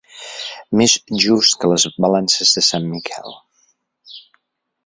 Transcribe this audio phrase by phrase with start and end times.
[0.79, 0.95] Més
[1.25, 3.39] just que les balances de sant Miquel.